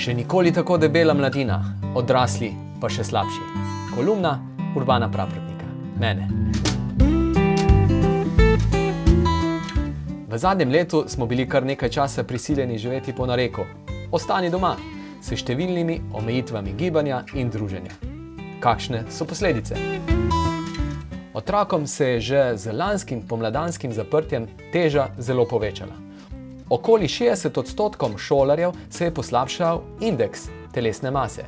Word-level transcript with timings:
Še 0.00 0.14
nikoli 0.16 0.48
tako 0.48 0.78
debela 0.80 1.12
mladina, 1.12 1.58
odrasli 1.92 2.48
pa 2.80 2.88
še 2.88 3.04
slabši. 3.04 3.42
Kolumna 3.92 4.30
Urbana 4.72 5.10
Pravratnika, 5.12 5.66
mene. 6.00 6.24
V 10.24 10.40
zadnjem 10.40 10.72
letu 10.72 11.02
smo 11.04 11.28
bili 11.28 11.44
kar 11.44 11.68
nekaj 11.68 11.92
časa 11.92 12.24
prisiljeni 12.24 12.80
živeti 12.80 13.12
po 13.12 13.28
nareku. 13.28 13.68
Ostani 14.16 14.48
doma, 14.48 14.72
s 15.20 15.36
številnimi 15.36 16.00
omejitvami 16.16 16.72
gibanja 16.80 17.20
in 17.36 17.52
druženja. 17.52 17.92
Kakšne 18.64 19.04
so 19.12 19.28
posledice? 19.28 19.76
Otrokom 21.36 21.84
se 21.84 22.14
je 22.14 22.20
že 22.20 22.44
z 22.56 22.72
lanskim 22.72 23.20
pomladanskim 23.28 23.92
zaprtjem 23.92 24.48
teža 24.72 25.10
zelo 25.20 25.44
povečala. 25.44 25.92
Okoli 26.70 27.08
60 27.08 27.58
odstotkom 27.58 28.18
šolarjev 28.18 28.70
se 28.90 29.04
je 29.04 29.14
poslabšal 29.14 29.80
indeks 30.00 30.40
telesne 30.72 31.10
mase. 31.10 31.42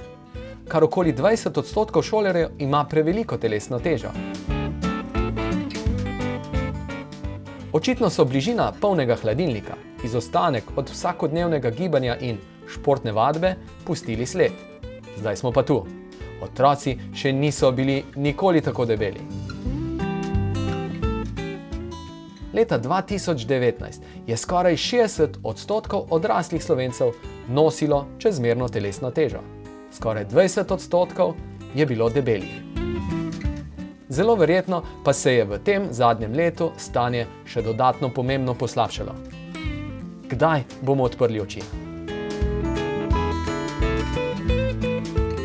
Kar 0.69 0.85
okoli 0.85 1.13
20 1.13 1.59
odstotkov 1.59 2.03
šolarjev 2.03 2.49
ima 2.59 2.85
preveliko 2.91 3.37
telesno 3.37 3.79
težo. 3.79 4.11
Očitno 7.73 8.11
so 8.11 8.25
bližina 8.25 8.73
polnega 8.81 9.17
hladilnika, 9.23 9.77
izostanek 10.05 10.65
od 10.77 10.91
vsakodnevnega 10.91 11.71
gibanja 11.71 12.17
in 12.21 12.39
športne 12.69 13.13
vadbe 13.13 13.55
pustili 13.87 14.27
sled. 14.27 14.53
Zdaj 15.19 15.37
smo 15.37 15.53
pa 15.53 15.63
tu. 15.63 15.85
Otroci 16.43 16.99
še 17.15 17.33
niso 17.33 17.71
bili 17.73 18.03
nikoli 18.17 18.61
tako 18.61 18.85
debeli. 18.85 19.42
Leta 22.53 22.79
2019 22.79 24.01
je 24.27 24.37
skoraj 24.37 24.77
60 24.77 25.29
odstotkov 25.43 26.07
odraslih 26.11 26.65
slovencev 26.65 27.13
nosilo 27.49 28.07
čezmerno 28.19 28.69
telesno 28.69 29.11
težo, 29.11 29.39
skoraj 29.93 30.27
20 30.27 30.73
odstotkov 30.73 31.35
je 31.75 31.87
bilo 31.87 32.11
debelih. 32.11 32.63
Zelo 34.09 34.35
verjetno 34.35 34.83
pa 35.05 35.13
se 35.13 35.35
je 35.35 35.45
v 35.45 35.59
tem 35.65 35.87
zadnjem 35.91 36.33
letu 36.33 36.71
stanje 36.77 37.27
še 37.45 37.63
dodatno 37.63 38.11
pomembno 38.13 38.55
poslabšalo. 38.55 39.15
Kdaj 40.29 40.63
bomo 40.83 41.05
odprli 41.05 41.41
oči? 41.41 41.63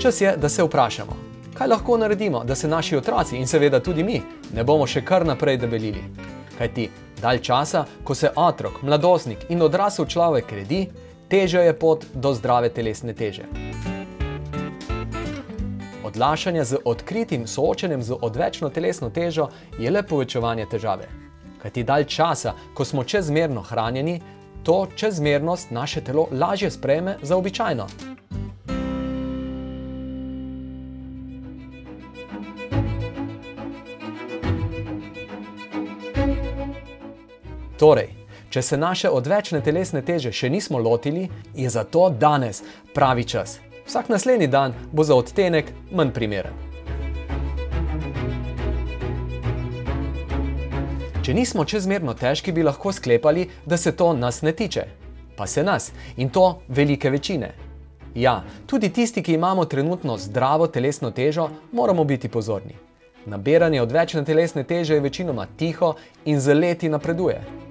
Čas 0.01 0.21
je, 0.21 0.37
da 0.37 0.49
se 0.49 0.63
vprašamo, 0.63 1.15
kaj 1.53 1.67
lahko 1.67 1.97
naredimo, 1.97 2.43
da 2.43 2.55
se 2.55 2.67
naši 2.67 2.97
otroci 2.97 3.37
in 3.37 3.47
seveda 3.47 3.79
tudi 3.79 4.03
mi 4.03 4.21
ne 4.53 4.63
bomo 4.63 4.87
še 4.87 5.01
kar 5.01 5.25
naprej 5.25 5.57
debelili. 5.57 6.03
Kajti 6.57 6.89
dalj 7.21 7.39
časa, 7.39 7.85
ko 8.03 8.15
se 8.15 8.31
otrok, 8.35 8.81
mladostnik 8.81 9.45
in 9.49 9.61
odrasel 9.61 10.05
človek 10.05 10.51
redi, 10.51 10.87
težja 11.29 11.61
je 11.61 11.73
pot 11.79 12.05
do 12.13 12.33
zdrave 12.33 12.69
telesne 12.69 13.13
teže. 13.13 13.45
Odlašanje 16.05 16.63
z 16.63 16.77
odkritim 16.85 17.47
soočenjem 17.47 18.03
z 18.03 18.17
odvečno 18.21 18.69
telesno 18.69 19.09
težo 19.09 19.49
je 19.79 19.91
le 19.91 20.03
povečevanje 20.03 20.65
težave. 20.71 21.09
Kajti 21.61 21.83
dalj 21.83 22.05
časa, 22.05 22.53
ko 22.73 22.85
smo 22.85 23.03
čezmerno 23.03 23.61
hranjeni, 23.61 24.21
to 24.63 24.87
čezmernost 24.95 25.71
naše 25.71 26.01
telo 26.01 26.27
lažje 26.31 26.71
sprejme 26.71 27.17
za 27.21 27.37
običajno. 27.37 27.87
Torej, 37.77 38.09
če 38.49 38.61
se 38.61 38.77
naše 38.77 39.09
odvečne 39.09 39.61
telesne 39.61 40.01
teže 40.01 40.31
še 40.33 40.49
nismo 40.49 40.79
lotili, 40.81 41.27
je 41.53 41.69
zato 41.69 42.09
danes 42.09 42.63
pravi 42.93 43.23
čas. 43.23 43.59
Vsak 43.85 44.09
naslednji 44.09 44.47
dan 44.47 44.73
bo 44.91 45.03
za 45.03 45.15
odtenek 45.15 45.69
manj 45.91 46.11
primeren. 46.11 46.55
Če 51.21 51.35
nismo 51.35 51.65
čezmerno 51.67 52.15
težki, 52.17 52.51
bi 52.55 52.63
lahko 52.63 52.91
sklepali, 52.95 53.45
da 53.65 53.77
se 53.77 53.91
to 53.91 54.13
nas 54.13 54.41
ne 54.41 54.55
tiče. 54.55 54.87
Pa 55.37 55.45
se 55.47 55.63
nas 55.63 55.91
in 56.17 56.29
to 56.29 56.61
velike 56.67 57.09
večine. 57.13 57.51
Ja, 58.15 58.41
tudi 58.65 58.89
tisti, 58.89 59.21
ki 59.21 59.35
imamo 59.35 59.65
trenutno 59.65 60.17
zdravo 60.17 60.67
telesno 60.67 61.11
težo, 61.11 61.49
moramo 61.71 62.03
biti 62.03 62.29
pozorni. 62.29 62.73
Nabiranje 63.27 63.81
odvečne 63.81 64.23
telesne 64.25 64.63
teže 64.63 64.95
je 64.95 65.03
večinoma 65.03 65.45
tiho 65.57 65.93
in 66.25 66.39
z 66.39 66.53
leti 66.55 66.89
napreduje. 66.89 67.66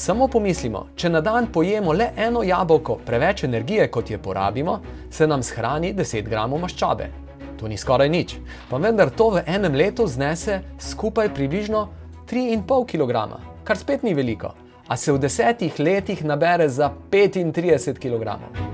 Samo 0.00 0.30
pomislimo, 0.32 0.86
če 0.96 1.10
na 1.12 1.20
dan 1.20 1.50
pojemo 1.52 1.92
le 1.92 2.06
eno 2.16 2.40
jabolko 2.40 2.94
preveč 3.04 3.42
energije, 3.44 3.90
kot 3.92 4.10
je 4.10 4.18
porabimo, 4.18 4.78
se 5.12 5.26
nam 5.28 5.42
shrani 5.44 5.90
10 5.98 6.24
gramov 6.24 6.62
maščobe. 6.62 7.10
To 7.60 7.68
ni 7.68 7.76
skoraj 7.76 8.08
nič, 8.08 8.32
pa 8.70 8.80
vendar 8.80 9.12
to 9.12 9.28
v 9.34 9.44
enem 9.44 9.76
letu 9.76 10.08
znese 10.08 10.62
skupaj 10.80 11.28
približno 11.36 11.84
3,5 12.32 12.88
kg, 12.94 13.44
kar 13.60 13.76
spet 13.76 14.08
ni 14.08 14.16
veliko, 14.16 14.54
a 14.88 14.96
se 14.96 15.12
v 15.12 15.20
desetih 15.20 15.76
letih 15.84 16.24
nabere 16.24 16.72
za 16.72 16.88
35 17.12 18.00
kg. 18.00 18.69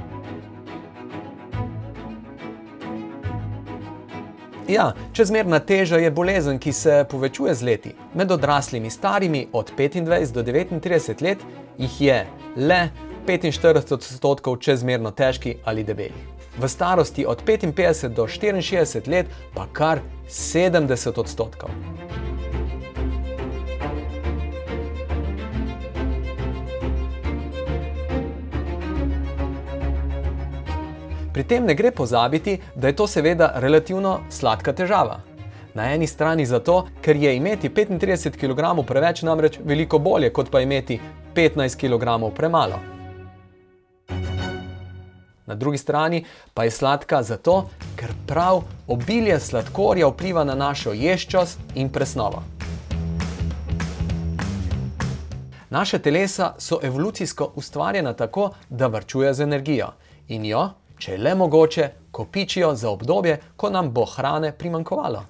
Ja, 4.68 4.92
čezmerna 5.12 5.60
teža 5.62 5.96
je 6.02 6.10
bolezen, 6.10 6.58
ki 6.58 6.72
se 6.72 7.04
povečuje 7.10 7.54
z 7.54 7.62
leti. 7.62 7.92
Med 8.14 8.32
odraslimi 8.32 8.90
starimi 8.90 9.46
od 9.52 9.70
25 9.78 10.32
do 10.32 10.42
39 10.42 11.22
let 11.22 11.38
jih 11.78 12.00
je 12.00 12.26
le 12.56 12.88
45 13.26 13.94
odstotkov 13.94 14.56
čezmerno 14.56 15.10
težki 15.10 15.56
ali 15.64 15.84
debeli. 15.84 16.18
V 16.58 16.68
starosti 16.68 17.26
od 17.26 17.42
55 17.46 18.08
do 18.08 18.26
64 18.26 19.08
let 19.08 19.26
pa 19.54 19.66
kar 19.72 20.00
70 20.28 21.20
odstotkov. 21.20 21.70
Pri 31.36 31.44
tem 31.44 31.66
ne 31.68 31.74
gre 31.74 31.90
pozabiti, 31.90 32.60
da 32.74 32.88
je 32.88 32.96
to 32.96 33.04
seveda 33.06 33.50
relativno 33.60 34.20
sladka 34.32 34.72
težava. 34.72 35.18
Na 35.74 35.90
eni 35.92 36.06
strani 36.08 36.46
zato, 36.46 36.86
ker 37.04 37.16
je 37.16 37.34
imeti 37.36 37.68
35 37.68 38.38
kg 38.40 38.86
preveč 38.88 39.20
namreč 39.22 39.58
veliko 39.64 39.98
bolje, 39.98 40.30
kot 40.32 40.48
pa 40.50 40.62
imeti 40.64 40.96
15 41.34 41.76
kg 41.76 42.32
premalo. 42.36 42.78
Na 45.46 45.54
drugi 45.54 45.78
strani 45.78 46.24
pa 46.54 46.64
je 46.64 46.70
sladka 46.70 47.20
zato, 47.22 47.68
ker 48.00 48.16
prav 48.26 48.62
obilje 48.88 49.36
sladkorja 49.40 50.08
vpliva 50.08 50.44
na 50.44 50.54
našo 50.54 50.96
ješčost 50.96 51.58
in 51.74 51.92
presnovo. 51.92 52.42
Naše 55.70 55.98
telesa 55.98 56.54
so 56.58 56.80
evolucijsko 56.82 57.52
ustvarjena 57.54 58.12
tako, 58.12 58.50
da 58.70 58.86
vrčujejo 58.86 59.34
z 59.34 59.42
energijo 59.42 59.92
in 60.28 60.44
jo 60.44 60.70
če 60.98 61.12
je 61.12 61.18
le 61.18 61.34
mogoče, 61.34 61.88
kopičijo 62.10 62.74
za 62.74 62.90
obdobje, 62.90 63.38
ko 63.56 63.70
nam 63.70 63.90
bo 63.90 64.04
hrane 64.04 64.52
primankovalo. 64.52 65.24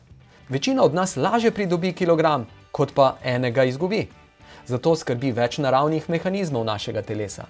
Večina 0.49 0.83
od 0.83 0.95
nas 0.95 1.17
lažje 1.17 1.51
pridobi 1.51 1.93
kilogram, 1.93 2.47
kot 2.73 2.95
pa 2.95 3.17
enega 3.25 3.65
izgubi. 3.65 4.07
Zato 4.67 4.97
skrbi 4.97 5.33
več 5.33 5.59
naravnih 5.59 6.11
mehanizmov 6.11 6.65
našega 6.65 7.03
telesa. 7.03 7.47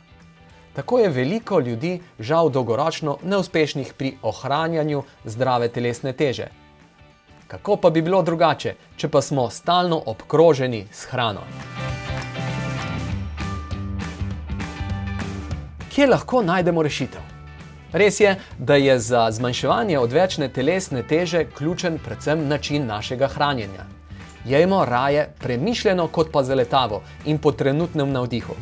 Tako 0.76 0.99
je 0.99 1.09
veliko 1.09 1.60
ljudi 1.60 2.00
žal 2.19 2.50
dolgoročno 2.50 3.19
neuspešnih 3.22 3.94
pri 3.97 4.15
ohranjanju 4.22 5.03
zdrave 5.25 5.69
telesne 5.69 6.12
teže. 6.12 6.49
Kako 7.49 7.76
pa 7.76 7.91
bi 7.91 8.03
bilo 8.03 8.22
drugače, 8.22 8.75
če 8.97 9.08
pa 9.08 9.23
smo 9.23 9.50
stalno 9.50 10.02
obkroženi 10.06 10.87
s 10.93 11.05
hrano? 11.12 11.46
Kje 15.94 16.06
lahko 16.06 16.43
najdemo 16.43 16.82
rešitev? 16.82 17.36
Res 17.93 18.21
je, 18.21 18.35
da 18.59 18.75
je 18.75 18.99
za 18.99 19.31
zmanjševanje 19.31 19.99
odvečne 19.99 20.49
telesne 20.49 21.03
teže 21.03 21.44
ključen 21.59 21.99
predvsem 21.99 22.49
način 22.49 22.87
našega 22.87 23.29
hranjenja. 23.29 23.85
Jejmo 24.44 24.85
raje 24.85 25.29
premišljeno 25.38 26.09
kot 26.09 26.33
pa 26.33 26.43
zaletavo 26.43 27.03
in 27.25 27.38
po 27.38 27.53
trenutnem 27.53 28.11
navdihu. 28.12 28.55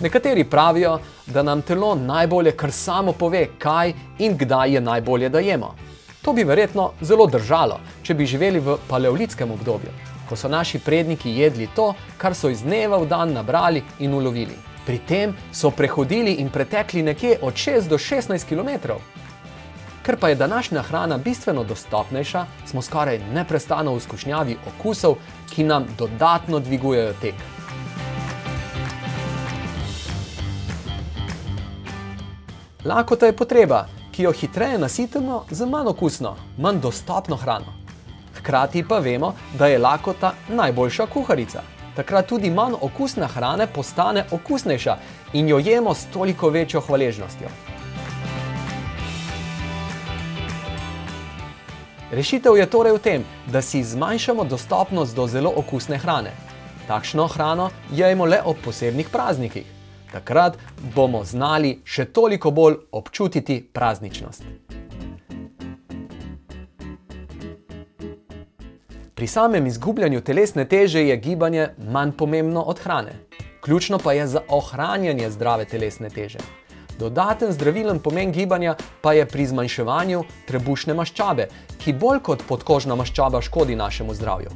Nekateri 0.00 0.44
pravijo, 0.44 0.98
da 1.26 1.42
nam 1.42 1.62
telo 1.62 1.94
najbolje 1.94 2.52
kar 2.52 2.72
samo 2.72 3.12
pove, 3.12 3.46
kaj 3.58 3.92
in 4.18 4.36
kdaj 4.38 4.74
je 4.74 4.80
najbolje, 4.80 5.28
da 5.28 5.38
jemo. 5.38 5.74
To 6.22 6.32
bi 6.32 6.44
verjetno 6.44 6.90
zelo 7.00 7.26
držalo, 7.26 7.80
če 8.02 8.14
bi 8.14 8.26
živeli 8.26 8.60
v 8.60 8.76
paleolitskem 8.88 9.50
obdobju, 9.50 9.90
ko 10.28 10.36
so 10.36 10.48
naši 10.48 10.78
predniki 10.78 11.30
jedli 11.30 11.68
to, 11.76 11.94
kar 12.16 12.34
so 12.34 12.50
iz 12.50 12.62
dneva 12.62 12.98
v 12.98 13.08
dan 13.08 13.32
nabrali 13.32 13.82
in 13.98 14.14
ulovili. 14.14 14.73
Pri 14.86 14.98
tem 14.98 15.32
so 15.52 15.70
prehodili 15.70 16.32
in 16.44 16.50
pretekli 16.50 17.02
nekje 17.02 17.38
od 17.42 17.54
6 17.54 17.88
do 17.88 17.98
16 17.98 18.44
km. 18.48 18.92
Ker 20.04 20.16
pa 20.20 20.28
je 20.28 20.34
današnja 20.34 20.82
hrana 20.82 21.18
bistveno 21.18 21.64
dostopnejša, 21.64 22.46
smo 22.66 22.82
skoraj 22.82 23.18
neprestano 23.32 23.94
v 23.94 24.00
skušnjavi 24.00 24.56
okusov, 24.68 25.16
ki 25.54 25.64
nam 25.64 25.86
dodatno 25.98 26.60
dvigujejo 26.60 27.14
tek. 27.20 27.34
Lakota 32.84 33.26
je 33.26 33.36
potreba, 33.36 33.86
ki 34.12 34.22
jo 34.22 34.32
hitreje 34.32 34.78
nasitimo 34.78 35.44
z 35.50 35.66
manj 35.66 35.88
okusno, 35.88 36.36
manj 36.58 36.80
dostopno 36.80 37.36
hrano. 37.36 37.72
Hkrati 38.36 38.84
pa 38.88 38.98
vemo, 38.98 39.32
da 39.58 39.66
je 39.66 39.78
lakota 39.78 40.34
najboljša 40.48 41.06
kuharica. 41.06 41.62
Takrat 41.94 42.26
tudi 42.26 42.50
manj 42.50 42.74
okusna 42.80 43.26
hrana 43.26 43.66
postane 43.66 44.24
okusnejša 44.30 44.96
in 45.32 45.48
jo 45.48 45.58
jemo 45.58 45.94
s 45.94 46.06
toliko 46.12 46.48
večjo 46.48 46.80
hvaležnostjo. 46.80 47.48
Rešitev 52.10 52.56
je 52.56 52.66
torej 52.66 52.92
v 52.92 52.98
tem, 52.98 53.24
da 53.46 53.62
si 53.62 53.82
zmanjšamo 53.82 54.44
dostopnost 54.44 55.16
do 55.16 55.26
zelo 55.26 55.52
okusne 55.56 55.98
hrane. 55.98 56.30
Takšno 56.86 57.26
hrano 57.26 57.70
jejmo 57.90 58.24
le 58.24 58.42
ob 58.44 58.56
posebnih 58.64 59.08
praznikih. 59.08 59.66
Takrat 60.12 60.58
bomo 60.94 61.24
znali 61.24 61.80
še 61.84 62.04
toliko 62.04 62.50
bolj 62.50 62.76
občutiti 62.92 63.58
prazničnost. 63.72 64.42
Pri 69.24 69.28
samem 69.28 69.66
izgubljanju 69.66 70.20
telesne 70.20 70.64
teže 70.68 71.00
je 71.06 71.16
gibanje 71.16 71.68
manj 71.92 72.10
pomembno 72.12 72.60
od 72.60 72.78
hrane. 72.78 73.12
Ključno 73.60 73.98
pa 73.98 74.12
je 74.12 74.26
za 74.26 74.40
ohranjanje 74.48 75.30
zdrave 75.30 75.64
telesne 75.64 76.10
teže. 76.10 76.38
Dodaten 76.98 77.52
zdravilen 77.52 77.98
pomen 77.98 78.32
gibanja 78.32 78.74
pa 79.00 79.12
je 79.12 79.24
pri 79.26 79.46
zmanjševanju 79.46 80.20
trebušne 80.46 80.94
maščobe, 80.94 81.48
ki 81.80 81.96
bolj 81.96 82.20
kot 82.20 82.44
podkožna 82.48 83.00
maščoba 83.00 83.40
škodi 83.40 83.76
našemu 83.76 84.14
zdravju. 84.14 84.52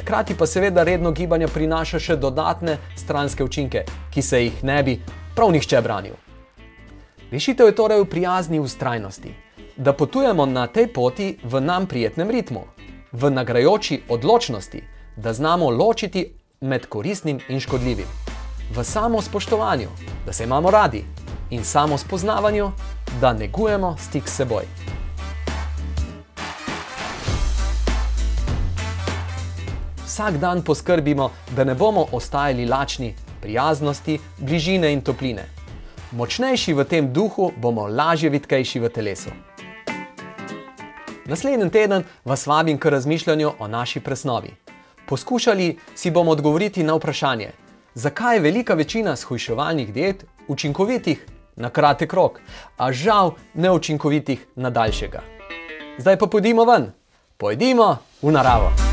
Hkrati 0.00 0.34
pa 0.34 0.46
seveda 0.46 0.88
redno 0.88 1.12
gibanje 1.12 1.52
prinaša 1.52 2.00
še 2.00 2.16
dodatne 2.16 2.78
stranske 2.96 3.44
učinke, 3.44 3.84
ki 4.10 4.22
se 4.22 4.44
jih 4.44 4.64
ne 4.64 4.82
bi 4.82 5.00
prav 5.36 5.52
nihče 5.52 5.84
branil. 5.84 6.16
Rešitev 7.30 7.66
je 7.66 7.76
torej 7.76 8.00
v 8.00 8.08
prijazni 8.16 8.60
ustrajnosti, 8.60 9.36
da 9.76 9.92
potujemo 9.92 10.46
na 10.46 10.66
tej 10.66 10.92
poti 10.92 11.38
v 11.44 11.60
nam 11.60 11.86
prijetnem 11.86 12.30
ritmu, 12.30 12.64
v 13.12 13.30
nagrajoči 13.30 14.02
odločnosti, 14.08 14.82
da 15.16 15.32
znamo 15.32 15.70
ločiti 15.70 16.32
med 16.60 16.86
koristnim 16.86 17.40
in 17.48 17.60
škodljivim, 17.60 18.06
v 18.74 18.84
samo 18.84 19.22
spoštovanju, 19.22 19.88
da 20.26 20.32
se 20.32 20.44
imamo 20.44 20.70
radi 20.70 21.04
in 21.50 21.64
samo 21.64 21.98
spoznavanju, 21.98 22.70
da 23.20 23.32
negujemo 23.32 23.96
stik 23.98 24.28
s 24.28 24.36
seboj. 24.36 24.64
Vsak 30.04 30.36
dan 30.36 30.62
poskrbimo, 30.62 31.30
da 31.56 31.64
ne 31.64 31.74
bomo 31.74 32.06
ostajali 32.12 32.66
lačni 32.66 33.14
prijaznosti, 33.40 34.18
bližine 34.38 34.92
in 34.92 35.00
topline. 35.00 35.44
Močnejši 36.12 36.74
v 36.74 36.84
tem 36.84 37.12
duhu 37.12 37.52
bomo 37.56 37.86
lažje 37.88 38.30
vitkejši 38.30 38.80
v 38.80 38.88
telesu. 38.88 39.30
Naslednji 41.26 41.70
teden 41.70 42.04
vas 42.24 42.46
vabim 42.46 42.78
k 42.78 42.90
razmišljanju 42.90 43.52
o 43.58 43.68
naši 43.68 44.00
presnovi. 44.00 44.54
Poskušali 45.06 45.78
si 45.94 46.10
bomo 46.10 46.30
odgovoriti 46.30 46.82
na 46.82 46.94
vprašanje, 46.94 47.50
zakaj 47.94 48.36
je 48.36 48.40
velika 48.40 48.74
večina 48.74 49.16
shujševalnih 49.16 49.92
diet 49.92 50.24
učinkovitih 50.48 51.26
na 51.56 51.70
kratek 51.70 52.12
rok, 52.12 52.40
a 52.76 52.92
žal 52.92 53.34
neučinkovitih 53.54 54.46
na 54.56 54.70
daljšega. 54.70 55.22
Zdaj 55.98 56.18
pa 56.18 56.26
pojdimo 56.26 56.64
ven, 56.64 56.92
pojdimo 57.36 57.96
v 58.22 58.32
naravo. 58.32 58.91